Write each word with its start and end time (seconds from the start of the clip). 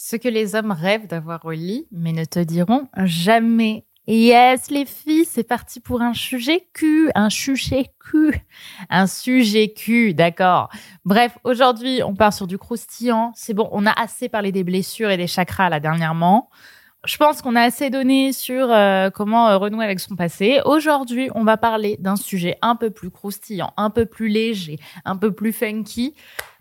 Ce 0.00 0.14
que 0.14 0.28
les 0.28 0.54
hommes 0.54 0.70
rêvent 0.70 1.08
d'avoir 1.08 1.44
au 1.44 1.50
lit, 1.50 1.88
mais 1.90 2.12
ne 2.12 2.24
te 2.24 2.38
diront 2.38 2.86
jamais. 3.02 3.84
Yes, 4.06 4.70
les 4.70 4.86
filles, 4.86 5.24
c'est 5.24 5.42
parti 5.42 5.80
pour 5.80 6.02
un 6.02 6.14
sujet 6.14 6.68
cul, 6.72 7.10
un 7.16 7.30
sujet 7.30 7.86
cul, 7.98 8.40
un 8.90 9.08
sujet 9.08 9.72
cul, 9.72 10.14
d'accord. 10.14 10.68
Bref, 11.04 11.36
aujourd'hui, 11.42 12.00
on 12.04 12.14
part 12.14 12.32
sur 12.32 12.46
du 12.46 12.58
croustillant. 12.58 13.32
C'est 13.34 13.54
bon, 13.54 13.68
on 13.72 13.86
a 13.86 13.90
assez 13.90 14.28
parlé 14.28 14.52
des 14.52 14.62
blessures 14.62 15.10
et 15.10 15.16
des 15.16 15.26
chakras 15.26 15.68
là 15.68 15.80
dernièrement. 15.80 16.48
Je 17.04 17.16
pense 17.16 17.42
qu'on 17.42 17.56
a 17.56 17.62
assez 17.62 17.90
donné 17.90 18.32
sur 18.32 18.70
euh, 18.70 19.10
comment 19.10 19.48
euh, 19.48 19.56
renouer 19.56 19.84
avec 19.84 19.98
son 19.98 20.14
passé. 20.14 20.60
Aujourd'hui, 20.64 21.28
on 21.34 21.42
va 21.42 21.56
parler 21.56 21.96
d'un 21.98 22.16
sujet 22.16 22.56
un 22.62 22.76
peu 22.76 22.90
plus 22.90 23.10
croustillant, 23.10 23.72
un 23.76 23.90
peu 23.90 24.06
plus 24.06 24.28
léger, 24.28 24.78
un 25.04 25.16
peu 25.16 25.32
plus 25.32 25.52
funky 25.52 26.14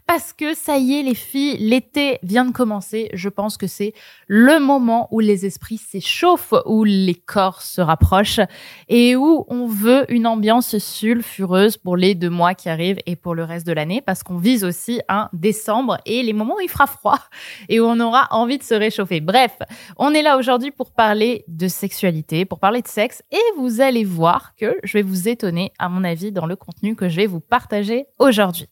parce 0.08 0.32
que 0.32 0.54
ça 0.54 0.78
y 0.78 0.94
est, 0.94 1.04
les 1.04 1.14
filles, 1.14 1.58
l'été 1.58 2.18
vient 2.24 2.46
de 2.46 2.54
commencer. 2.54 3.10
Je 3.14 3.28
pense 3.28 3.58
que 3.58 3.68
c'est 3.68 3.94
le 4.28 4.58
moment 4.58 5.10
où 5.12 5.20
les 5.20 5.46
esprits 5.46 5.78
s'échauffent, 5.78 6.54
où 6.66 6.86
les 6.86 7.14
corps 7.14 7.62
se 7.62 7.82
rapprochent 7.82 8.40
et 8.88 9.18
où 9.18 9.46
on 9.50 9.68
veut 9.68 10.06
une 10.08 10.26
ambiance 10.26 10.78
sulfureuse 10.78 11.76
pour 11.76 11.98
les 11.98 12.16
deux 12.16 12.30
mois 12.30 12.56
qui 12.56 12.70
arrivent 12.70 13.00
et 13.06 13.18
pour 13.18 13.36
le 13.36 13.44
reste 13.44 13.68
de 13.68 13.74
l'année 13.74 14.00
parce 14.00 14.24
qu'on 14.24 14.38
vise 14.38 14.64
aussi 14.64 15.02
un 15.10 15.28
décembre 15.34 15.98
et 16.06 16.24
les 16.24 16.32
moments 16.32 16.56
où 16.56 16.62
il 16.62 16.70
fera 16.70 16.88
froid 16.88 17.20
et 17.70 17.82
où 17.82 17.84
on 17.84 18.00
aura 18.00 18.30
envie 18.32 18.58
de 18.58 18.64
se 18.64 18.76
réchauffer. 18.76 19.20
Bref, 19.20 19.58
on 19.98 20.14
est 20.14 20.22
là 20.22 20.38
aujourd'hui 20.38 20.72
pour 20.72 20.92
parler 20.92 21.44
de 21.50 21.68
sexualité, 21.68 22.46
pour 22.46 22.60
parler 22.60 22.82
de 22.82 22.88
sexe 22.88 23.24
et 23.30 23.58
vous 23.58 23.82
allez 23.82 24.06
voir 24.06 24.56
que 24.56 24.78
je 24.86 24.94
vais 24.94 25.02
vous 25.02 25.28
étonner 25.28 25.74
à 25.80 25.90
mon 25.90 26.06
avis 26.06 26.32
dans 26.32 26.46
le 26.46 26.56
contenu 26.56 26.96
que 26.96 27.10
je 27.10 27.18
vais 27.18 27.28
vous 27.28 27.42
partager 27.42 28.06
aujourd'hui. 28.20 28.68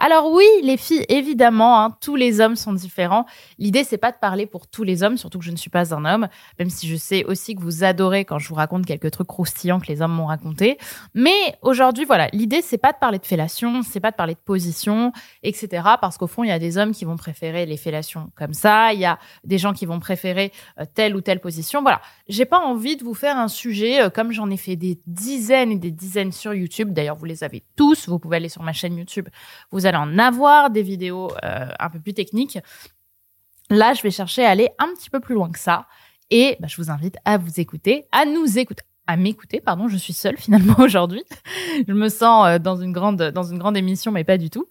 Alors 0.00 0.32
oui, 0.32 0.44
les 0.64 0.76
filles, 0.76 1.04
évidemment, 1.08 1.80
hein, 1.80 1.96
tous 2.00 2.16
les 2.16 2.40
hommes 2.40 2.56
sont 2.56 2.72
différents. 2.72 3.26
L'idée, 3.58 3.84
c'est 3.84 3.98
pas 3.98 4.12
de 4.12 4.16
parler 4.16 4.46
pour 4.46 4.66
tous 4.66 4.82
les 4.82 5.02
hommes, 5.02 5.16
surtout 5.16 5.38
que 5.38 5.44
je 5.44 5.50
ne 5.50 5.56
suis 5.56 5.70
pas 5.70 5.94
un 5.94 6.04
homme, 6.04 6.28
même 6.58 6.70
si 6.70 6.88
je 6.88 6.96
sais 6.96 7.24
aussi 7.24 7.54
que 7.54 7.60
vous 7.60 7.84
adorez 7.84 8.24
quand 8.24 8.38
je 8.38 8.48
vous 8.48 8.54
raconte 8.54 8.86
quelques 8.86 9.10
trucs 9.10 9.26
croustillants 9.26 9.80
que 9.80 9.86
les 9.86 10.02
hommes 10.02 10.12
m'ont 10.12 10.26
raconté. 10.26 10.78
Mais 11.14 11.56
aujourd'hui, 11.62 12.04
voilà, 12.04 12.28
l'idée, 12.32 12.62
c'est 12.62 12.78
pas 12.78 12.92
de 12.92 12.98
parler 12.98 13.18
de 13.18 13.26
fellation, 13.26 13.82
c'est 13.82 14.00
pas 14.00 14.10
de 14.10 14.16
parler 14.16 14.34
de 14.34 14.40
position, 14.44 15.12
etc. 15.42 15.82
Parce 16.00 16.18
qu'au 16.18 16.26
fond, 16.26 16.44
il 16.44 16.48
y 16.48 16.52
a 16.52 16.58
des 16.58 16.78
hommes 16.78 16.92
qui 16.92 17.04
vont 17.04 17.16
préférer 17.16 17.66
les 17.66 17.76
fellations 17.76 18.30
comme 18.34 18.54
ça, 18.54 18.92
il 18.92 19.00
y 19.00 19.04
a 19.04 19.18
des 19.44 19.58
gens 19.58 19.72
qui 19.72 19.86
vont 19.86 20.00
préférer 20.00 20.52
euh, 20.80 20.84
telle 20.94 21.14
ou 21.14 21.20
telle 21.20 21.40
position. 21.40 21.82
Voilà, 21.82 22.00
j'ai 22.28 22.44
pas 22.46 22.58
envie 22.58 22.96
de 22.96 23.04
vous 23.04 23.14
faire 23.14 23.36
un 23.36 23.48
sujet 23.48 24.02
euh, 24.02 24.10
comme 24.10 24.32
j'en 24.32 24.50
ai 24.50 24.56
fait 24.56 24.76
des 24.76 24.98
dizaines 25.06 25.72
et 25.72 25.78
des 25.78 25.90
dizaines 25.90 26.32
sur 26.32 26.54
YouTube. 26.54 26.92
D'ailleurs, 26.92 27.16
vous 27.16 27.26
les 27.26 27.44
avez 27.44 27.62
tous. 27.76 28.08
Vous 28.08 28.18
pouvez 28.18 28.36
aller 28.36 28.48
sur 28.48 28.62
ma 28.62 28.72
chaîne 28.72 28.96
YouTube, 28.96 29.28
vous 29.70 29.86
allez 29.86 29.98
en 29.98 30.18
avoir 30.18 30.53
des 30.70 30.82
vidéos 30.82 31.30
euh, 31.44 31.68
un 31.78 31.90
peu 31.90 32.00
plus 32.00 32.14
techniques. 32.14 32.58
Là, 33.70 33.94
je 33.94 34.02
vais 34.02 34.10
chercher 34.10 34.44
à 34.44 34.50
aller 34.50 34.68
un 34.78 34.88
petit 34.94 35.10
peu 35.10 35.20
plus 35.20 35.34
loin 35.34 35.50
que 35.50 35.58
ça. 35.58 35.86
Et 36.30 36.56
bah, 36.60 36.68
je 36.68 36.76
vous 36.76 36.90
invite 36.90 37.16
à 37.24 37.38
vous 37.38 37.60
écouter, 37.60 38.06
à 38.12 38.24
nous 38.24 38.58
écouter, 38.58 38.82
à 39.06 39.16
m'écouter, 39.16 39.60
pardon, 39.60 39.88
je 39.88 39.96
suis 39.96 40.12
seule 40.12 40.36
finalement 40.38 40.76
aujourd'hui. 40.78 41.22
je 41.86 41.92
me 41.92 42.08
sens 42.08 42.46
euh, 42.46 42.58
dans 42.58 42.76
une 42.76 42.92
grande 42.92 43.22
dans 43.22 43.42
une 43.42 43.58
grande 43.58 43.76
émission, 43.76 44.12
mais 44.12 44.24
pas 44.24 44.38
du 44.38 44.50
tout. 44.50 44.66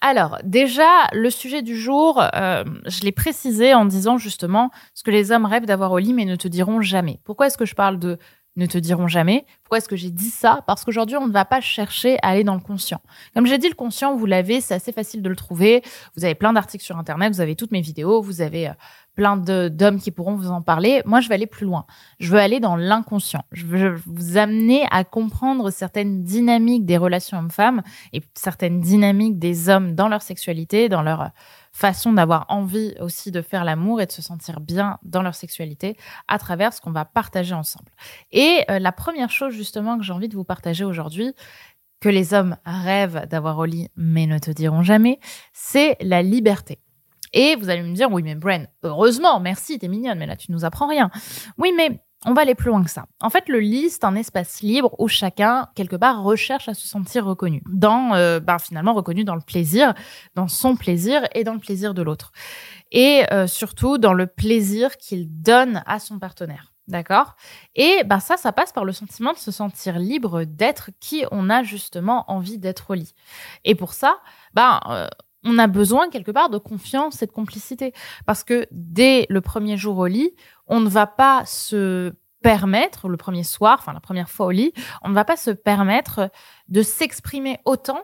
Alors 0.00 0.38
déjà, 0.44 1.06
le 1.12 1.30
sujet 1.30 1.62
du 1.62 1.76
jour, 1.76 2.22
euh, 2.34 2.64
je 2.86 3.00
l'ai 3.02 3.12
précisé 3.12 3.74
en 3.74 3.84
disant 3.84 4.18
justement 4.18 4.70
ce 4.94 5.02
que 5.02 5.10
les 5.10 5.32
hommes 5.32 5.46
rêvent 5.46 5.66
d'avoir 5.66 5.92
au 5.92 5.98
lit, 5.98 6.12
mais 6.12 6.24
ne 6.24 6.36
te 6.36 6.48
diront 6.48 6.80
jamais. 6.80 7.20
Pourquoi 7.24 7.46
est-ce 7.46 7.58
que 7.58 7.66
je 7.66 7.74
parle 7.74 7.98
de 7.98 8.18
ne 8.58 8.66
te 8.66 8.76
diront 8.76 9.08
jamais. 9.08 9.46
Pourquoi 9.62 9.78
est-ce 9.78 9.88
que 9.88 9.96
j'ai 9.96 10.10
dit 10.10 10.30
ça? 10.30 10.62
Parce 10.66 10.84
qu'aujourd'hui, 10.84 11.16
on 11.16 11.26
ne 11.26 11.32
va 11.32 11.44
pas 11.44 11.60
chercher 11.60 12.18
à 12.22 12.30
aller 12.30 12.44
dans 12.44 12.54
le 12.54 12.60
conscient. 12.60 13.00
Comme 13.34 13.46
j'ai 13.46 13.58
dit, 13.58 13.68
le 13.68 13.74
conscient, 13.74 14.16
vous 14.16 14.26
l'avez, 14.26 14.60
c'est 14.60 14.74
assez 14.74 14.92
facile 14.92 15.22
de 15.22 15.28
le 15.28 15.36
trouver. 15.36 15.82
Vous 16.16 16.24
avez 16.24 16.34
plein 16.34 16.52
d'articles 16.52 16.84
sur 16.84 16.98
Internet, 16.98 17.32
vous 17.32 17.40
avez 17.40 17.56
toutes 17.56 17.70
mes 17.70 17.80
vidéos, 17.80 18.20
vous 18.20 18.40
avez 18.40 18.68
euh, 18.68 18.72
plein 19.18 19.36
d'hommes 19.36 19.98
qui 19.98 20.12
pourront 20.12 20.36
vous 20.36 20.52
en 20.52 20.62
parler. 20.62 21.02
Moi, 21.04 21.20
je 21.20 21.28
vais 21.28 21.34
aller 21.34 21.48
plus 21.48 21.66
loin. 21.66 21.86
Je 22.20 22.30
veux 22.30 22.38
aller 22.38 22.60
dans 22.60 22.76
l'inconscient. 22.76 23.42
Je 23.50 23.66
veux 23.66 24.00
vous 24.06 24.36
amener 24.36 24.86
à 24.92 25.02
comprendre 25.02 25.70
certaines 25.70 26.22
dynamiques 26.22 26.86
des 26.86 26.96
relations 26.96 27.36
hommes-femmes 27.36 27.82
et 28.12 28.22
certaines 28.34 28.80
dynamiques 28.80 29.40
des 29.40 29.68
hommes 29.68 29.96
dans 29.96 30.06
leur 30.06 30.22
sexualité, 30.22 30.88
dans 30.88 31.02
leur 31.02 31.32
façon 31.72 32.12
d'avoir 32.12 32.46
envie 32.48 32.94
aussi 33.00 33.32
de 33.32 33.42
faire 33.42 33.64
l'amour 33.64 34.00
et 34.00 34.06
de 34.06 34.12
se 34.12 34.22
sentir 34.22 34.60
bien 34.60 34.98
dans 35.02 35.22
leur 35.22 35.34
sexualité 35.34 35.96
à 36.28 36.38
travers 36.38 36.72
ce 36.72 36.80
qu'on 36.80 36.92
va 36.92 37.04
partager 37.04 37.54
ensemble. 37.54 37.90
Et 38.30 38.60
euh, 38.70 38.78
la 38.78 38.92
première 38.92 39.30
chose 39.30 39.52
justement 39.52 39.98
que 39.98 40.04
j'ai 40.04 40.12
envie 40.12 40.28
de 40.28 40.36
vous 40.36 40.44
partager 40.44 40.84
aujourd'hui, 40.84 41.34
que 41.98 42.08
les 42.08 42.34
hommes 42.34 42.56
rêvent 42.64 43.26
d'avoir 43.26 43.58
au 43.58 43.64
lit 43.64 43.88
mais 43.96 44.26
ne 44.26 44.38
te 44.38 44.52
diront 44.52 44.84
jamais, 44.84 45.18
c'est 45.52 45.96
la 46.00 46.22
liberté. 46.22 46.78
Et 47.32 47.56
vous 47.56 47.68
allez 47.70 47.82
me 47.82 47.94
dire, 47.94 48.10
oui 48.10 48.22
mais 48.22 48.34
Bren, 48.34 48.68
heureusement, 48.82 49.40
merci, 49.40 49.78
t'es 49.78 49.88
mignonne, 49.88 50.18
mais 50.18 50.26
là 50.26 50.36
tu 50.36 50.52
nous 50.52 50.64
apprends 50.64 50.88
rien. 50.88 51.10
Oui 51.58 51.72
mais 51.76 52.00
on 52.26 52.34
va 52.34 52.42
aller 52.42 52.54
plus 52.54 52.68
loin 52.68 52.82
que 52.82 52.90
ça. 52.90 53.06
En 53.20 53.30
fait, 53.30 53.48
le 53.48 53.60
lit, 53.60 53.90
c'est 53.90 54.04
un 54.04 54.16
espace 54.16 54.60
libre 54.60 54.94
où 54.98 55.06
chacun, 55.06 55.68
quelque 55.76 55.94
part, 55.94 56.22
recherche 56.22 56.68
à 56.68 56.74
se 56.74 56.88
sentir 56.88 57.24
reconnu. 57.24 57.62
Dans, 57.70 58.14
euh, 58.14 58.40
ben, 58.40 58.58
finalement, 58.58 58.92
reconnu 58.92 59.24
dans 59.24 59.36
le 59.36 59.40
plaisir, 59.40 59.94
dans 60.34 60.48
son 60.48 60.74
plaisir 60.74 61.22
et 61.34 61.44
dans 61.44 61.54
le 61.54 61.60
plaisir 61.60 61.94
de 61.94 62.02
l'autre. 62.02 62.32
Et 62.90 63.24
euh, 63.32 63.46
surtout, 63.46 63.98
dans 63.98 64.14
le 64.14 64.26
plaisir 64.26 64.96
qu'il 64.96 65.28
donne 65.42 65.82
à 65.86 66.00
son 66.00 66.18
partenaire. 66.18 66.72
D'accord? 66.88 67.36
Et 67.74 68.02
ben 68.04 68.18
ça, 68.18 68.38
ça 68.38 68.50
passe 68.50 68.72
par 68.72 68.86
le 68.86 68.94
sentiment 68.94 69.34
de 69.34 69.38
se 69.38 69.50
sentir 69.50 69.98
libre 69.98 70.44
d'être 70.44 70.90
qui 71.00 71.22
on 71.30 71.50
a 71.50 71.62
justement 71.62 72.24
envie 72.28 72.56
d'être 72.56 72.90
au 72.90 72.94
lit. 72.94 73.14
Et 73.66 73.74
pour 73.74 73.92
ça, 73.92 74.20
ben, 74.54 74.80
euh, 74.88 75.06
on 75.44 75.58
a 75.58 75.66
besoin 75.66 76.10
quelque 76.10 76.30
part 76.30 76.50
de 76.50 76.58
confiance 76.58 77.22
et 77.22 77.26
de 77.26 77.32
complicité. 77.32 77.92
Parce 78.26 78.44
que 78.44 78.66
dès 78.70 79.26
le 79.28 79.40
premier 79.40 79.76
jour 79.76 79.98
au 79.98 80.06
lit, 80.06 80.34
on 80.66 80.80
ne 80.80 80.88
va 80.88 81.06
pas 81.06 81.44
se 81.46 82.12
permettre, 82.42 83.08
le 83.08 83.16
premier 83.16 83.42
soir, 83.42 83.78
enfin 83.80 83.92
la 83.92 84.00
première 84.00 84.30
fois 84.30 84.46
au 84.46 84.50
lit, 84.50 84.72
on 85.02 85.08
ne 85.08 85.14
va 85.14 85.24
pas 85.24 85.36
se 85.36 85.50
permettre 85.50 86.30
de 86.68 86.82
s'exprimer 86.82 87.58
autant 87.64 88.00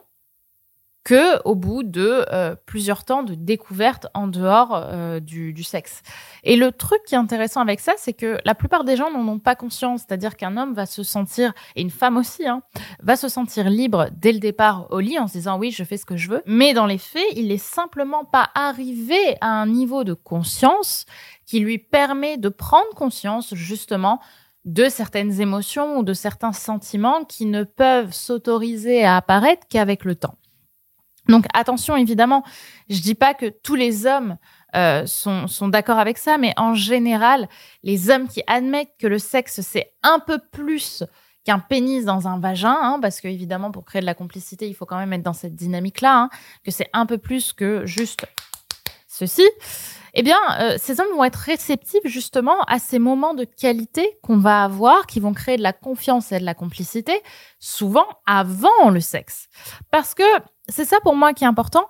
que 1.05 1.41
au 1.45 1.55
bout 1.55 1.83
de 1.83 2.25
euh, 2.33 2.57
plusieurs 2.67 3.05
temps 3.05 3.23
de 3.23 3.35
découverte 3.35 4.07
en 4.15 4.27
dehors 4.27 4.71
euh, 4.75 5.21
du, 5.21 5.53
du, 5.53 5.63
sexe. 5.63 6.03
Et 6.43 6.57
le 6.57 6.73
truc 6.73 7.01
qui 7.07 7.15
est 7.15 7.19
intéressant 7.19 7.61
avec 7.61 7.81
ça, 7.81 7.93
c'est 7.99 8.15
que 8.15 8.39
la 8.45 8.55
plupart 8.55 8.85
des 8.85 8.97
gens 8.97 9.11
n'en 9.11 9.27
ont 9.29 9.39
pas 9.39 9.55
conscience. 9.55 10.03
C'est-à-dire 10.07 10.37
qu'un 10.37 10.57
homme 10.57 10.73
va 10.73 10.87
se 10.87 11.03
sentir, 11.03 11.53
et 11.77 11.83
une 11.83 11.91
femme 11.91 12.17
aussi, 12.17 12.49
hein, 12.49 12.63
va 13.03 13.17
se 13.17 13.29
sentir 13.29 13.69
libre 13.69 14.09
dès 14.13 14.33
le 14.33 14.39
départ 14.39 14.87
au 14.91 15.01
lit 15.01 15.19
en 15.19 15.29
se 15.29 15.35
disant 15.35 15.59
oui, 15.59 15.71
je 15.71 15.85
fais 15.85 15.99
ce 15.99 16.07
que 16.07 16.17
je 16.17 16.31
veux. 16.31 16.43
Mais 16.47 16.73
dans 16.73 16.87
les 16.87 16.99
faits, 16.99 17.23
il 17.37 17.53
est 17.53 17.59
simplement 17.59 18.25
pas 18.25 18.49
arrivé 18.55 19.37
à 19.43 19.49
un 19.49 19.67
niveau 19.67 20.05
de 20.05 20.15
conscience 20.15 21.05
qui 21.45 21.61
lui 21.61 21.79
permet 21.79 22.39
de 22.39 22.49
prendre 22.49 22.89
conscience 22.97 23.55
justement 23.55 24.21
de 24.65 24.89
certaines 24.89 25.43
émotions 25.43 25.99
ou 25.99 26.03
de 26.03 26.15
certains 26.15 26.55
sentiments 26.55 27.25
qui 27.25 27.45
ne 27.45 27.65
peuvent 27.65 28.15
s'autoriser 28.15 29.05
à 29.05 29.17
apparaître 29.17 29.67
qu'avec 29.69 30.07
le 30.07 30.15
temps. 30.15 30.39
Donc 31.29 31.47
attention, 31.55 31.97
évidemment, 31.97 32.45
je 32.89 33.01
dis 33.01 33.15
pas 33.15 33.35
que 33.35 33.47
tous 33.47 33.75
les 33.75 34.07
hommes 34.07 34.37
euh, 34.77 35.07
sont, 35.07 35.47
sont 35.47 35.69
d'accord 35.69 35.99
avec 35.99 36.19
ça, 36.19 36.39
mais 36.39 36.53
en 36.57 36.75
général, 36.75 37.49
les 37.83 38.11
hommes 38.11 38.29
qui 38.29 38.43
admettent 38.47 38.95
que 38.99 39.07
le 39.07 39.19
sexe 39.19 39.61
c'est 39.63 39.93
un 40.03 40.19
peu 40.19 40.39
plus 40.53 41.05
qu'un 41.45 41.59
pénis 41.59 42.05
dans 42.05 42.27
un 42.27 42.39
vagin, 42.39 42.77
hein, 42.81 42.99
parce 43.01 43.21
que 43.21 43.29
évidemment 43.29 43.71
pour 43.71 43.85
créer 43.85 44.01
de 44.01 44.07
la 44.07 44.15
complicité, 44.15 44.67
il 44.67 44.75
faut 44.75 44.87
quand 44.87 44.97
même 44.97 45.13
être 45.13 45.23
dans 45.23 45.35
cette 45.35 45.55
dynamique-là, 45.55 46.17
hein, 46.17 46.31
que 46.65 46.71
c'est 46.71 46.89
un 46.93 47.07
peu 47.07 47.19
plus 47.19 47.53
que 47.53 47.85
juste 47.85 48.27
ceci 49.07 49.45
eh 50.15 50.23
bien, 50.23 50.39
euh, 50.61 50.77
ces 50.79 51.01
hommes 51.01 51.13
vont 51.17 51.25
être 51.25 51.37
réceptifs 51.37 52.07
justement 52.07 52.63
à 52.69 52.79
ces 52.79 53.01
moments 53.01 53.35
de 53.35 53.45
qualité 53.45 54.19
qu'on 54.23 54.39
va 54.39 54.63
avoir, 54.63 55.07
qui 55.07 55.19
vont 55.19 55.35
créer 55.35 55.57
de 55.57 55.63
la 55.63 55.73
confiance 55.73 56.31
et 56.31 56.39
de 56.39 56.45
la 56.45 56.55
complicité, 56.55 57.21
souvent 57.59 58.07
avant 58.25 58.91
le 58.91 59.01
sexe. 59.01 59.49
Parce 59.91 60.15
que 60.15 60.23
c'est 60.75 60.85
ça 60.85 60.99
pour 61.05 61.15
moi 61.15 61.33
qui 61.35 61.45
est 61.45 61.47
important, 61.47 61.89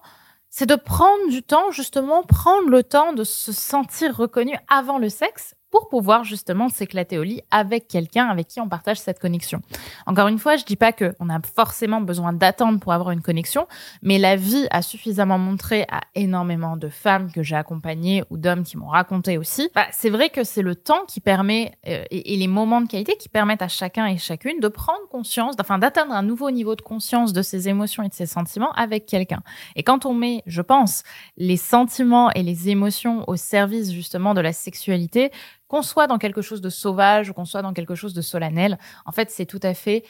c'est 0.50 0.66
de 0.66 0.74
prendre 0.74 1.30
du 1.30 1.42
temps, 1.42 1.70
justement, 1.70 2.22
prendre 2.22 2.68
le 2.68 2.82
temps 2.82 3.14
de 3.14 3.24
se 3.24 3.50
sentir 3.50 4.14
reconnu 4.14 4.58
avant 4.68 4.98
le 4.98 5.08
sexe 5.08 5.54
pour 5.74 5.88
pouvoir 5.88 6.22
justement 6.22 6.68
s'éclater 6.68 7.18
au 7.18 7.24
lit 7.24 7.40
avec 7.50 7.88
quelqu'un 7.88 8.28
avec 8.28 8.46
qui 8.46 8.60
on 8.60 8.68
partage 8.68 9.00
cette 9.00 9.18
connexion. 9.18 9.60
Encore 10.06 10.28
une 10.28 10.38
fois, 10.38 10.54
je 10.54 10.64
dis 10.64 10.76
pas 10.76 10.92
que 10.92 11.16
on 11.18 11.28
a 11.28 11.40
forcément 11.42 12.00
besoin 12.00 12.32
d'attendre 12.32 12.78
pour 12.78 12.92
avoir 12.92 13.10
une 13.10 13.22
connexion, 13.22 13.66
mais 14.00 14.18
la 14.18 14.36
vie 14.36 14.68
a 14.70 14.82
suffisamment 14.82 15.36
montré 15.36 15.84
à 15.90 16.02
énormément 16.14 16.76
de 16.76 16.88
femmes 16.88 17.32
que 17.32 17.42
j'ai 17.42 17.56
accompagnées 17.56 18.22
ou 18.30 18.36
d'hommes 18.36 18.62
qui 18.62 18.76
m'ont 18.76 18.86
raconté 18.86 19.36
aussi. 19.36 19.68
Bah, 19.74 19.86
c'est 19.90 20.10
vrai 20.10 20.30
que 20.30 20.44
c'est 20.44 20.62
le 20.62 20.76
temps 20.76 21.04
qui 21.08 21.18
permet 21.18 21.72
euh, 21.88 22.04
et, 22.12 22.36
les 22.36 22.46
moments 22.46 22.80
de 22.80 22.86
qualité 22.86 23.16
qui 23.16 23.28
permettent 23.28 23.62
à 23.62 23.66
chacun 23.66 24.06
et 24.06 24.16
chacune 24.16 24.60
de 24.60 24.68
prendre 24.68 25.08
conscience, 25.10 25.56
enfin 25.58 25.78
d'atteindre 25.78 26.12
un 26.12 26.22
nouveau 26.22 26.52
niveau 26.52 26.76
de 26.76 26.82
conscience 26.82 27.32
de 27.32 27.42
ses 27.42 27.68
émotions 27.68 28.04
et 28.04 28.08
de 28.08 28.14
ses 28.14 28.26
sentiments 28.26 28.70
avec 28.74 29.06
quelqu'un. 29.06 29.42
Et 29.74 29.82
quand 29.82 30.06
on 30.06 30.14
met, 30.14 30.44
je 30.46 30.62
pense, 30.62 31.02
les 31.36 31.56
sentiments 31.56 32.30
et 32.30 32.44
les 32.44 32.68
émotions 32.68 33.28
au 33.28 33.34
service 33.34 33.90
justement 33.90 34.34
de 34.34 34.40
la 34.40 34.52
sexualité, 34.52 35.32
qu'on 35.68 35.82
soit 35.82 36.06
dans 36.06 36.18
quelque 36.18 36.42
chose 36.42 36.60
de 36.60 36.70
sauvage 36.70 37.30
ou 37.30 37.32
qu'on 37.32 37.44
soit 37.44 37.62
dans 37.62 37.72
quelque 37.72 37.94
chose 37.94 38.14
de 38.14 38.22
solennel, 38.22 38.78
en 39.06 39.12
fait, 39.12 39.30
c'est 39.30 39.46
tout 39.46 39.60
à 39.62 39.74
fait 39.74 40.04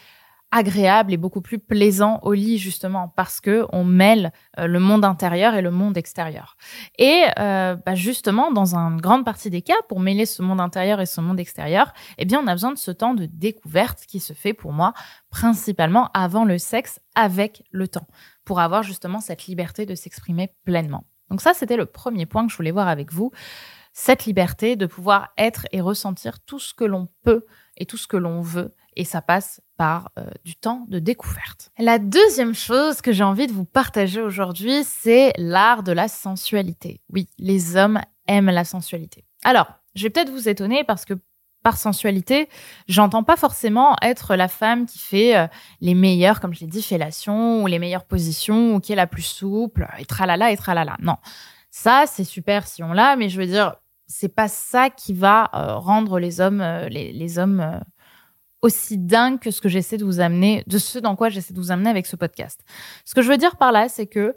agréable 0.55 1.13
et 1.13 1.17
beaucoup 1.17 1.41
plus 1.41 1.59
plaisant 1.59 2.21
au 2.23 2.33
lit 2.33 2.59
justement 2.59 3.09
parce 3.17 3.41
que 3.41 3.67
on 3.73 3.83
mêle 3.83 4.33
euh, 4.59 4.69
le 4.69 4.79
monde 4.79 5.05
intérieur 5.05 5.55
et 5.55 5.63
le 5.63 5.73
monde 5.73 5.97
extérieur. 5.97 6.57
Et 6.97 7.25
euh, 7.41 7.75
bah, 7.75 7.97
justement, 7.97 8.53
dans 8.53 8.77
une 8.77 9.01
grande 9.01 9.25
partie 9.25 9.51
des 9.51 9.63
cas, 9.63 9.75
pour 9.89 9.99
mêler 9.99 10.27
ce 10.27 10.43
monde 10.43 10.61
intérieur 10.61 11.01
et 11.01 11.07
ce 11.07 11.21
monde 11.21 11.41
extérieur, 11.41 11.93
eh 12.19 12.25
bien, 12.25 12.41
on 12.41 12.47
a 12.47 12.53
besoin 12.53 12.73
de 12.73 12.79
ce 12.79 12.93
temps 12.93 13.15
de 13.15 13.27
découverte 13.27 14.07
qui 14.07 14.21
se 14.21 14.33
fait 14.33 14.55
pour 14.55 14.73
moi 14.73 14.95
principalement 15.29 16.09
avant 16.15 16.45
le 16.45 16.59
sexe, 16.59 17.01
avec 17.17 17.65
le 17.73 17.89
temps, 17.89 18.07
pour 18.45 18.61
avoir 18.61 18.85
justement 18.85 19.21
cette 19.21 19.47
liberté 19.47 19.87
de 19.87 19.97
s'exprimer 19.97 20.55
pleinement. 20.65 21.05
Donc 21.31 21.41
ça, 21.41 21.53
c'était 21.53 21.77
le 21.77 21.87
premier 21.87 22.27
point 22.27 22.47
que 22.47 22.53
je 22.53 22.57
voulais 22.57 22.71
voir 22.71 22.87
avec 22.87 23.13
vous, 23.13 23.33
cette 23.95 24.27
liberté 24.27 24.77
de 24.77 24.85
pouvoir 24.85 25.33
être 25.39 25.67
et 25.73 25.81
ressentir 25.81 26.41
tout 26.41 26.59
ce 26.59 26.75
que 26.75 26.85
l'on 26.85 27.09
peut 27.23 27.47
et 27.79 27.87
tout 27.87 27.97
ce 27.97 28.07
que 28.07 28.19
l'on 28.19 28.43
veut 28.43 28.75
et 28.97 29.05
ça 29.05 29.23
passe 29.23 29.61
par 29.77 30.11
euh, 30.19 30.25
du 30.45 30.57
temps 30.57 30.85
de 30.89 30.99
découverte. 30.99 31.71
La 31.79 31.99
deuxième 31.99 32.55
chose 32.55 33.01
que 33.01 33.13
j'ai 33.13 33.25
envie 33.25 33.47
de 33.47 33.53
vous 33.53 33.65
partager 33.65 34.21
aujourd'hui, 34.21 34.85
c'est 34.85 35.33
l'art 35.37 35.83
de 35.83 35.93
la 35.93 36.09
sensualité. 36.09 37.01
Oui, 37.13 37.29
les 37.39 37.77
hommes 37.77 38.01
aiment 38.29 38.51
la 38.51 38.65
sensualité. 38.65 39.25
Alors, 39.43 39.67
je 39.95 40.05
vais 40.05 40.11
peut-être 40.11 40.31
vous 40.31 40.49
étonner 40.49 40.85
parce 40.85 41.05
que 41.05 41.15
par 41.63 41.79
sensualité, 41.79 42.49
j'entends 42.89 43.23
pas 43.23 43.37
forcément 43.37 43.97
être 44.03 44.37
la 44.37 44.49
femme 44.49 44.87
qui 44.87 44.99
fait 44.99 45.37
euh, 45.37 45.47
les 45.81 45.95
meilleures, 45.95 46.41
comme 46.41 46.53
je 46.53 46.61
l'ai 46.61 46.67
dit, 46.67 46.83
fellations 46.83 47.63
ou 47.63 47.67
les 47.67 47.79
meilleures 47.79 48.05
positions 48.05 48.75
ou 48.75 48.81
qui 48.81 48.93
est 48.93 48.97
la 48.97 49.07
plus 49.07 49.23
souple 49.23 49.89
et 49.99 50.05
tralala 50.05 50.53
et 50.53 50.57
tralala. 50.57 50.97
Non, 51.01 51.17
ça 51.71 52.05
c'est 52.07 52.25
super 52.25 52.67
si 52.67 52.83
on 52.83 52.93
l'a, 52.93 53.17
mais 53.17 53.31
je 53.31 53.41
veux 53.41 53.47
dire, 53.47 53.77
c'est 54.07 54.35
pas 54.35 54.49
ça 54.49 54.91
qui 54.91 55.15
va 55.15 55.51
euh, 55.55 55.77
rendre 55.77 56.19
les 56.19 56.41
hommes, 56.41 56.63
les, 56.89 57.39
hommes 57.39 57.81
aussi 58.63 58.99
dingue 58.99 59.39
que 59.39 59.51
ce 59.51 59.61
que 59.61 59.69
j'essaie 59.69 59.97
de 59.97 60.05
vous 60.05 60.21
amener, 60.21 60.63
de 60.67 60.79
ce 60.79 60.99
dans 60.99 61.17
quoi 61.17 61.29
j'essaie 61.29 61.55
de 61.55 61.59
vous 61.59 61.71
amener 61.71 61.91
avec 61.91 62.07
ce 62.07 62.17
podcast. 62.17 62.61
Ce 63.05 63.15
que 63.15 63.23
je 63.23 63.29
veux 63.29 63.37
dire 63.37 63.57
par 63.57 63.73
là, 63.73 63.89
c'est 63.89 64.07
que 64.07 64.35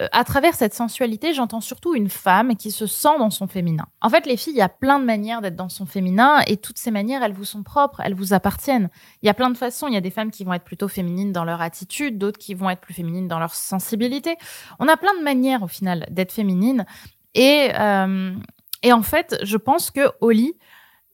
euh, 0.00 0.06
à 0.12 0.24
travers 0.24 0.54
cette 0.54 0.72
sensualité, 0.72 1.34
j'entends 1.34 1.60
surtout 1.60 1.94
une 1.94 2.08
femme 2.08 2.56
qui 2.56 2.70
se 2.70 2.86
sent 2.86 3.18
dans 3.18 3.30
son 3.30 3.46
féminin. 3.46 3.86
En 4.00 4.08
fait, 4.08 4.26
les 4.26 4.36
filles, 4.36 4.54
il 4.54 4.58
y 4.58 4.62
a 4.62 4.68
plein 4.68 4.98
de 5.00 5.04
manières 5.04 5.40
d'être 5.40 5.56
dans 5.56 5.68
son 5.68 5.84
féminin 5.84 6.40
et 6.46 6.56
toutes 6.56 6.78
ces 6.78 6.90
manières, 6.90 7.22
elles 7.22 7.32
vous 7.32 7.44
sont 7.44 7.62
propres, 7.62 8.00
elles 8.04 8.14
vous 8.14 8.32
appartiennent. 8.32 8.88
Il 9.22 9.26
y 9.26 9.28
a 9.28 9.34
plein 9.34 9.50
de 9.50 9.56
façons. 9.56 9.88
Il 9.88 9.94
y 9.94 9.98
a 9.98 10.00
des 10.00 10.10
femmes 10.10 10.30
qui 10.30 10.44
vont 10.44 10.52
être 10.52 10.64
plutôt 10.64 10.88
féminines 10.88 11.32
dans 11.32 11.44
leur 11.44 11.60
attitude, 11.60 12.18
d'autres 12.18 12.38
qui 12.38 12.54
vont 12.54 12.70
être 12.70 12.80
plus 12.80 12.94
féminines 12.94 13.28
dans 13.28 13.38
leur 13.38 13.54
sensibilité. 13.54 14.36
On 14.78 14.88
a 14.88 14.96
plein 14.96 15.16
de 15.18 15.22
manières 15.22 15.62
au 15.62 15.68
final 15.68 16.06
d'être 16.10 16.32
féminine 16.32 16.86
et 17.34 17.70
euh, 17.78 18.34
et 18.82 18.92
en 18.92 19.02
fait, 19.02 19.38
je 19.42 19.56
pense 19.56 19.90
que 19.90 20.12
lit, 20.30 20.56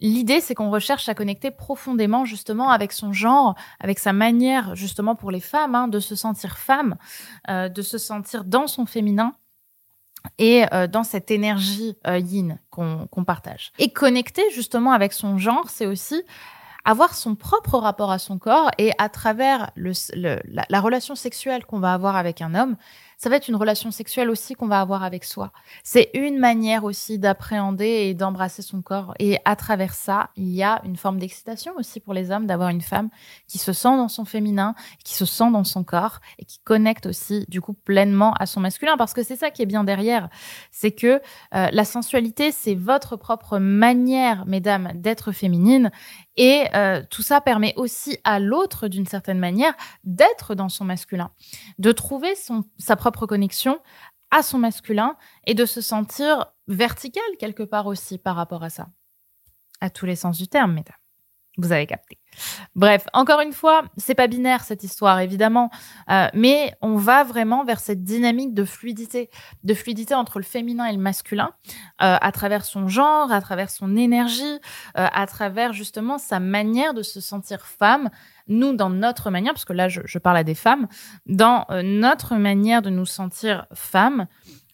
L'idée, 0.00 0.40
c'est 0.40 0.54
qu'on 0.54 0.70
recherche 0.70 1.08
à 1.08 1.14
connecter 1.14 1.50
profondément 1.50 2.26
justement 2.26 2.70
avec 2.70 2.92
son 2.92 3.12
genre, 3.12 3.54
avec 3.80 3.98
sa 3.98 4.12
manière 4.12 4.74
justement 4.76 5.14
pour 5.14 5.30
les 5.30 5.40
femmes 5.40 5.74
hein, 5.74 5.88
de 5.88 6.00
se 6.00 6.14
sentir 6.14 6.58
femme, 6.58 6.96
euh, 7.48 7.70
de 7.70 7.80
se 7.80 7.96
sentir 7.96 8.44
dans 8.44 8.66
son 8.66 8.84
féminin 8.84 9.32
et 10.38 10.64
euh, 10.74 10.86
dans 10.86 11.02
cette 11.02 11.30
énergie 11.30 11.96
euh, 12.06 12.18
yin 12.18 12.58
qu'on 12.70 13.24
partage. 13.24 13.72
Et 13.78 13.90
connecter 13.90 14.42
justement 14.52 14.92
avec 14.92 15.14
son 15.14 15.38
genre, 15.38 15.70
c'est 15.70 15.86
aussi 15.86 16.22
avoir 16.84 17.14
son 17.14 17.34
propre 17.34 17.78
rapport 17.78 18.10
à 18.10 18.18
son 18.18 18.38
corps 18.38 18.70
et 18.76 18.92
à 18.98 19.08
travers 19.08 19.70
le, 19.76 19.92
la, 20.14 20.66
la 20.68 20.80
relation 20.80 21.14
sexuelle 21.14 21.64
qu'on 21.64 21.80
va 21.80 21.94
avoir 21.94 22.16
avec 22.16 22.42
un 22.42 22.54
homme, 22.54 22.76
ça 23.16 23.30
va 23.30 23.36
être 23.36 23.48
une 23.48 23.56
relation 23.56 23.90
sexuelle 23.90 24.28
aussi 24.28 24.54
qu'on 24.54 24.68
va 24.68 24.80
avoir 24.80 25.02
avec 25.02 25.24
soi. 25.24 25.50
C'est 25.82 26.10
une 26.12 26.38
manière 26.38 26.84
aussi 26.84 27.18
d'appréhender 27.18 27.86
et 27.86 28.14
d'embrasser 28.14 28.60
son 28.60 28.82
corps. 28.82 29.14
Et 29.18 29.38
à 29.46 29.56
travers 29.56 29.94
ça, 29.94 30.30
il 30.36 30.48
y 30.48 30.62
a 30.62 30.82
une 30.84 30.96
forme 30.96 31.18
d'excitation 31.18 31.72
aussi 31.78 32.00
pour 32.00 32.12
les 32.12 32.30
hommes 32.30 32.46
d'avoir 32.46 32.68
une 32.68 32.82
femme 32.82 33.08
qui 33.48 33.56
se 33.56 33.72
sent 33.72 33.96
dans 33.96 34.08
son 34.08 34.26
féminin, 34.26 34.74
qui 35.02 35.14
se 35.14 35.24
sent 35.24 35.50
dans 35.50 35.64
son 35.64 35.82
corps 35.82 36.20
et 36.38 36.44
qui 36.44 36.58
connecte 36.58 37.06
aussi 37.06 37.46
du 37.48 37.62
coup 37.62 37.72
pleinement 37.72 38.34
à 38.34 38.44
son 38.44 38.60
masculin. 38.60 38.96
Parce 38.98 39.14
que 39.14 39.22
c'est 39.22 39.36
ça 39.36 39.50
qui 39.50 39.62
est 39.62 39.66
bien 39.66 39.84
derrière, 39.84 40.28
c'est 40.70 40.92
que 40.92 41.22
euh, 41.54 41.68
la 41.72 41.84
sensualité, 41.86 42.52
c'est 42.52 42.74
votre 42.74 43.16
propre 43.16 43.58
manière, 43.58 44.44
mesdames, 44.46 44.92
d'être 44.94 45.32
féminine. 45.32 45.90
Et 46.36 46.64
euh, 46.74 47.02
tout 47.08 47.22
ça 47.22 47.40
permet 47.40 47.72
aussi 47.76 48.18
à 48.24 48.40
l'autre, 48.40 48.88
d'une 48.88 49.06
certaine 49.06 49.38
manière, 49.38 49.72
d'être 50.04 50.54
dans 50.54 50.68
son 50.68 50.84
masculin, 50.84 51.30
de 51.78 51.92
trouver 51.92 52.34
son, 52.34 52.64
sa 52.76 52.94
propre 52.94 53.05
propre 53.06 53.26
connexion 53.26 53.78
à 54.32 54.42
son 54.42 54.58
masculin 54.58 55.16
et 55.46 55.54
de 55.54 55.64
se 55.64 55.80
sentir 55.80 56.46
vertical 56.66 57.22
quelque 57.38 57.62
part 57.62 57.86
aussi 57.86 58.18
par 58.18 58.34
rapport 58.34 58.64
à 58.64 58.70
ça. 58.70 58.88
À 59.80 59.90
tous 59.90 60.06
les 60.06 60.16
sens 60.16 60.38
du 60.38 60.48
terme, 60.48 60.72
mesdames. 60.72 60.96
Vous 61.56 61.70
avez 61.70 61.86
capté. 61.86 62.18
Bref, 62.74 63.06
encore 63.12 63.40
une 63.40 63.52
fois, 63.52 63.84
c'est 63.96 64.16
pas 64.16 64.26
binaire 64.26 64.64
cette 64.64 64.82
histoire 64.82 65.20
évidemment, 65.20 65.70
euh, 66.10 66.26
mais 66.34 66.74
on 66.82 66.96
va 66.96 67.22
vraiment 67.22 67.64
vers 67.64 67.78
cette 67.78 68.02
dynamique 68.02 68.52
de 68.52 68.64
fluidité, 68.64 69.30
de 69.62 69.72
fluidité 69.72 70.14
entre 70.14 70.38
le 70.38 70.44
féminin 70.44 70.86
et 70.86 70.92
le 70.92 70.98
masculin, 70.98 71.52
euh, 72.02 72.18
à 72.20 72.32
travers 72.32 72.64
son 72.64 72.88
genre, 72.88 73.32
à 73.32 73.40
travers 73.40 73.70
son 73.70 73.96
énergie, 73.96 74.42
euh, 74.98 75.06
à 75.12 75.26
travers 75.26 75.72
justement 75.72 76.18
sa 76.18 76.40
manière 76.40 76.92
de 76.92 77.02
se 77.02 77.20
sentir 77.20 77.64
femme. 77.66 78.10
Nous, 78.48 78.74
dans 78.74 78.90
notre 78.90 79.30
manière, 79.30 79.52
parce 79.52 79.64
que 79.64 79.72
là 79.72 79.88
je, 79.88 80.18
parle 80.18 80.36
à 80.36 80.44
des 80.44 80.54
femmes, 80.54 80.88
dans 81.26 81.66
notre 81.82 82.36
manière 82.36 82.82
de 82.82 82.90
nous 82.90 83.06
sentir 83.06 83.66
femme, 83.74 84.26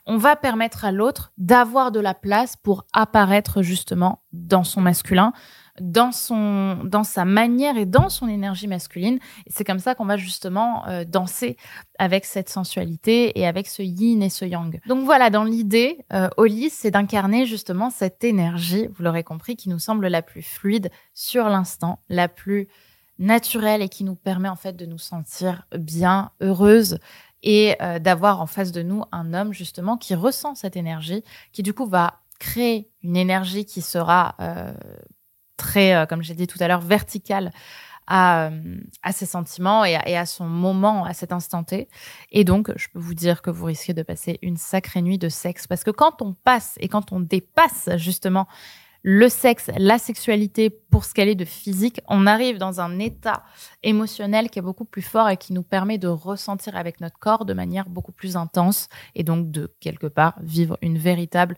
on 0.06 0.16
va 0.16 0.36
permettre 0.36 0.84
à 0.84 0.92
l'autre 0.92 1.32
d'avoir 1.38 1.92
de 1.92 2.00
la 2.00 2.14
place 2.14 2.56
pour 2.56 2.86
apparaître 2.92 3.62
justement 3.62 4.22
dans 4.32 4.64
son 4.64 4.80
masculin, 4.80 5.32
dans 5.80 6.12
son 6.12 6.84
dans 6.84 7.04
sa 7.04 7.24
manière 7.24 7.78
et 7.78 7.86
dans 7.86 8.10
son 8.10 8.28
énergie 8.28 8.66
masculine 8.66 9.18
c'est 9.46 9.64
comme 9.64 9.78
ça 9.78 9.94
qu'on 9.94 10.04
va 10.04 10.18
justement 10.18 10.86
euh, 10.86 11.04
danser 11.04 11.56
avec 11.98 12.24
cette 12.26 12.50
sensualité 12.50 13.38
et 13.38 13.46
avec 13.46 13.68
ce 13.68 13.82
yin 13.82 14.22
et 14.22 14.28
ce 14.28 14.44
yang. 14.44 14.80
Donc 14.86 15.04
voilà, 15.04 15.30
dans 15.30 15.44
l'idée 15.44 16.04
euh, 16.12 16.28
Oli, 16.36 16.68
c'est 16.68 16.90
d'incarner 16.90 17.46
justement 17.46 17.90
cette 17.90 18.24
énergie, 18.24 18.88
vous 18.92 19.02
l'aurez 19.02 19.24
compris 19.24 19.56
qui 19.56 19.68
nous 19.68 19.78
semble 19.78 20.08
la 20.08 20.20
plus 20.20 20.42
fluide 20.42 20.90
sur 21.14 21.48
l'instant, 21.48 22.00
la 22.08 22.28
plus 22.28 22.68
naturelle 23.18 23.82
et 23.82 23.88
qui 23.88 24.04
nous 24.04 24.14
permet 24.14 24.48
en 24.48 24.56
fait 24.56 24.74
de 24.74 24.86
nous 24.86 24.98
sentir 24.98 25.66
bien, 25.76 26.30
heureuse 26.40 26.98
et 27.42 27.76
euh, 27.82 27.98
d'avoir 27.98 28.40
en 28.40 28.46
face 28.46 28.72
de 28.72 28.82
nous 28.82 29.04
un 29.12 29.34
homme 29.34 29.52
justement 29.52 29.96
qui 29.96 30.14
ressent 30.14 30.54
cette 30.54 30.76
énergie, 30.76 31.24
qui 31.52 31.62
du 31.62 31.74
coup 31.74 31.86
va 31.86 32.20
créer 32.38 32.90
une 33.02 33.16
énergie 33.16 33.64
qui 33.64 33.82
sera 33.82 34.34
euh, 34.40 34.72
très, 35.56 35.94
euh, 35.94 36.06
comme 36.06 36.22
j'ai 36.22 36.34
dit 36.34 36.46
tout 36.46 36.58
à 36.60 36.68
l'heure, 36.68 36.80
verticale 36.80 37.52
à, 38.08 38.50
à 39.02 39.12
ses 39.12 39.26
sentiments 39.26 39.84
et 39.84 39.94
à, 39.94 40.08
et 40.08 40.16
à, 40.16 40.26
son 40.26 40.46
moment, 40.46 41.04
à 41.04 41.14
cet 41.14 41.32
instant 41.32 41.62
T. 41.62 41.88
Et 42.32 42.42
donc, 42.42 42.72
je 42.76 42.88
peux 42.88 42.98
vous 42.98 43.14
dire 43.14 43.42
que 43.42 43.50
vous 43.50 43.66
risquez 43.66 43.94
de 43.94 44.02
passer 44.02 44.40
une 44.42 44.56
sacrée 44.56 45.02
nuit 45.02 45.18
de 45.18 45.28
sexe 45.28 45.68
parce 45.68 45.84
que 45.84 45.92
quand 45.92 46.20
on 46.20 46.34
passe 46.34 46.74
et 46.80 46.88
quand 46.88 47.12
on 47.12 47.20
dépasse 47.20 47.90
justement 47.96 48.48
le 49.02 49.28
sexe, 49.28 49.70
la 49.76 49.98
sexualité 49.98 50.70
pour 50.70 51.04
ce 51.04 51.12
qu'elle 51.12 51.28
est 51.28 51.34
de 51.34 51.44
physique, 51.44 52.00
on 52.08 52.26
arrive 52.26 52.58
dans 52.58 52.80
un 52.80 52.98
état 53.00 53.42
émotionnel 53.82 54.48
qui 54.48 54.60
est 54.60 54.62
beaucoup 54.62 54.84
plus 54.84 55.02
fort 55.02 55.28
et 55.28 55.36
qui 55.36 55.52
nous 55.52 55.64
permet 55.64 55.98
de 55.98 56.08
ressentir 56.08 56.76
avec 56.76 57.00
notre 57.00 57.18
corps 57.18 57.44
de 57.44 57.52
manière 57.52 57.88
beaucoup 57.88 58.12
plus 58.12 58.36
intense 58.36 58.88
et 59.14 59.24
donc 59.24 59.50
de 59.50 59.74
quelque 59.80 60.06
part 60.06 60.34
vivre 60.40 60.78
une 60.82 60.98
véritable 60.98 61.56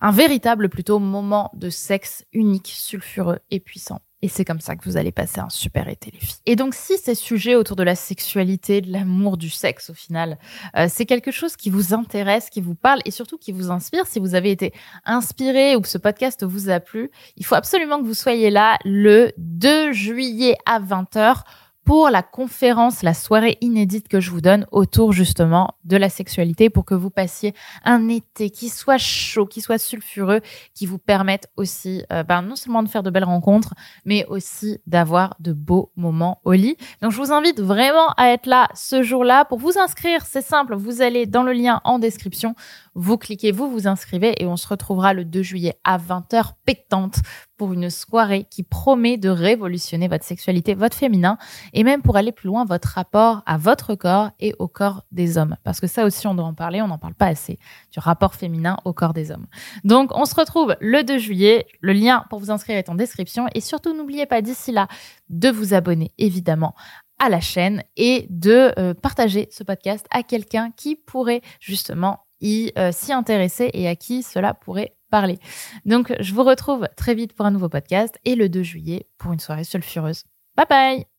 un 0.00 0.10
véritable 0.10 0.68
plutôt 0.68 0.98
moment 0.98 1.50
de 1.54 1.70
sexe 1.70 2.26
unique, 2.32 2.72
sulfureux 2.74 3.38
et 3.50 3.60
puissant. 3.60 4.00
Et 4.24 4.28
c'est 4.28 4.46
comme 4.46 4.60
ça 4.60 4.74
que 4.74 4.84
vous 4.86 4.96
allez 4.96 5.12
passer 5.12 5.40
un 5.40 5.50
super 5.50 5.86
été, 5.86 6.10
les 6.10 6.18
filles. 6.18 6.38
Et 6.46 6.56
donc, 6.56 6.74
si 6.74 6.96
ces 6.96 7.14
sujets 7.14 7.56
autour 7.56 7.76
de 7.76 7.82
la 7.82 7.94
sexualité, 7.94 8.80
de 8.80 8.90
l'amour, 8.90 9.36
du 9.36 9.50
sexe, 9.50 9.90
au 9.90 9.92
final, 9.92 10.38
euh, 10.78 10.86
c'est 10.88 11.04
quelque 11.04 11.30
chose 11.30 11.56
qui 11.56 11.68
vous 11.68 11.92
intéresse, 11.92 12.48
qui 12.48 12.62
vous 12.62 12.74
parle 12.74 13.00
et 13.04 13.10
surtout 13.10 13.36
qui 13.36 13.52
vous 13.52 13.70
inspire, 13.70 14.06
si 14.06 14.20
vous 14.20 14.34
avez 14.34 14.50
été 14.50 14.72
inspiré 15.04 15.76
ou 15.76 15.82
que 15.82 15.88
ce 15.88 15.98
podcast 15.98 16.42
vous 16.42 16.70
a 16.70 16.80
plu, 16.80 17.10
il 17.36 17.44
faut 17.44 17.54
absolument 17.54 18.00
que 18.00 18.06
vous 18.06 18.14
soyez 18.14 18.48
là 18.48 18.78
le 18.86 19.30
2 19.36 19.92
juillet 19.92 20.56
à 20.64 20.80
20h 20.80 21.42
pour 21.84 22.08
la 22.08 22.22
conférence, 22.22 23.02
la 23.02 23.14
soirée 23.14 23.58
inédite 23.60 24.08
que 24.08 24.20
je 24.20 24.30
vous 24.30 24.40
donne 24.40 24.66
autour 24.72 25.12
justement 25.12 25.74
de 25.84 25.96
la 25.96 26.08
sexualité 26.08 26.70
pour 26.70 26.84
que 26.84 26.94
vous 26.94 27.10
passiez 27.10 27.54
un 27.84 28.08
été 28.08 28.50
qui 28.50 28.70
soit 28.70 28.98
chaud, 28.98 29.46
qui 29.46 29.60
soit 29.60 29.78
sulfureux, 29.78 30.40
qui 30.74 30.86
vous 30.86 30.98
permette 30.98 31.50
aussi 31.56 32.02
euh, 32.12 32.22
ben, 32.22 32.42
non 32.42 32.56
seulement 32.56 32.82
de 32.82 32.88
faire 32.88 33.02
de 33.02 33.10
belles 33.10 33.24
rencontres, 33.24 33.74
mais 34.04 34.24
aussi 34.26 34.78
d'avoir 34.86 35.36
de 35.40 35.52
beaux 35.52 35.92
moments 35.96 36.40
au 36.44 36.52
lit. 36.52 36.76
Donc 37.02 37.12
je 37.12 37.18
vous 37.18 37.32
invite 37.32 37.60
vraiment 37.60 38.12
à 38.16 38.28
être 38.28 38.46
là 38.46 38.68
ce 38.74 39.02
jour-là. 39.02 39.44
Pour 39.44 39.58
vous 39.58 39.78
inscrire, 39.78 40.24
c'est 40.24 40.44
simple, 40.44 40.74
vous 40.74 41.02
allez 41.02 41.26
dans 41.26 41.42
le 41.42 41.52
lien 41.52 41.80
en 41.84 41.98
description, 41.98 42.54
vous 42.94 43.18
cliquez, 43.18 43.52
vous 43.52 43.70
vous 43.70 43.86
inscrivez 43.86 44.34
et 44.42 44.46
on 44.46 44.56
se 44.56 44.68
retrouvera 44.68 45.12
le 45.12 45.24
2 45.24 45.42
juillet 45.42 45.78
à 45.84 45.98
20h 45.98 46.52
pétante 46.64 47.16
pour 47.56 47.72
une 47.72 47.90
soirée 47.90 48.46
qui 48.50 48.62
promet 48.62 49.16
de 49.16 49.28
révolutionner 49.28 50.08
votre 50.08 50.24
sexualité, 50.24 50.74
votre 50.74 50.96
féminin, 50.96 51.38
et 51.72 51.84
même 51.84 52.02
pour 52.02 52.16
aller 52.16 52.32
plus 52.32 52.48
loin, 52.48 52.64
votre 52.64 52.88
rapport 52.88 53.42
à 53.46 53.56
votre 53.56 53.94
corps 53.94 54.30
et 54.40 54.54
au 54.58 54.68
corps 54.68 55.04
des 55.12 55.38
hommes. 55.38 55.56
Parce 55.64 55.80
que 55.80 55.86
ça 55.86 56.04
aussi, 56.04 56.26
on 56.26 56.34
doit 56.34 56.44
en 56.44 56.54
parler, 56.54 56.82
on 56.82 56.88
n'en 56.88 56.98
parle 56.98 57.14
pas 57.14 57.26
assez, 57.26 57.58
du 57.92 57.98
rapport 57.98 58.34
féminin 58.34 58.76
au 58.84 58.92
corps 58.92 59.12
des 59.12 59.30
hommes. 59.30 59.46
Donc, 59.84 60.10
on 60.14 60.24
se 60.24 60.34
retrouve 60.34 60.76
le 60.80 61.02
2 61.02 61.18
juillet. 61.18 61.66
Le 61.80 61.92
lien 61.92 62.24
pour 62.30 62.38
vous 62.38 62.50
inscrire 62.50 62.76
est 62.76 62.88
en 62.88 62.94
description. 62.94 63.46
Et 63.54 63.60
surtout, 63.60 63.94
n'oubliez 63.94 64.26
pas 64.26 64.42
d'ici 64.42 64.72
là 64.72 64.88
de 65.28 65.48
vous 65.48 65.74
abonner, 65.74 66.12
évidemment, 66.18 66.74
à 67.18 67.28
la 67.28 67.40
chaîne 67.40 67.82
et 67.96 68.26
de 68.30 68.72
euh, 68.78 68.94
partager 68.94 69.48
ce 69.50 69.62
podcast 69.62 70.06
à 70.10 70.22
quelqu'un 70.22 70.70
qui 70.76 70.96
pourrait 70.96 71.42
justement 71.60 72.20
y 72.44 72.72
euh, 72.78 72.92
s'y 72.92 73.12
intéresser 73.12 73.70
et 73.72 73.88
à 73.88 73.96
qui 73.96 74.22
cela 74.22 74.54
pourrait 74.54 74.96
parler. 75.10 75.38
Donc, 75.84 76.14
je 76.20 76.34
vous 76.34 76.42
retrouve 76.44 76.88
très 76.96 77.14
vite 77.14 77.32
pour 77.34 77.46
un 77.46 77.50
nouveau 77.50 77.68
podcast 77.68 78.18
et 78.24 78.34
le 78.34 78.48
2 78.48 78.62
juillet 78.62 79.08
pour 79.18 79.32
une 79.32 79.40
soirée 79.40 79.64
sulfureuse. 79.64 80.24
Bye 80.56 80.66
bye 80.68 81.13